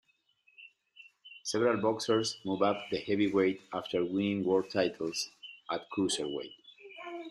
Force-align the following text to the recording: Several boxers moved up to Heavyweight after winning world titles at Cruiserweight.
Several 1.43 1.77
boxers 1.79 2.39
moved 2.43 2.63
up 2.63 2.89
to 2.89 2.97
Heavyweight 2.99 3.61
after 3.71 4.03
winning 4.03 4.43
world 4.43 4.71
titles 4.71 5.29
at 5.69 5.91
Cruiserweight. 5.91 6.55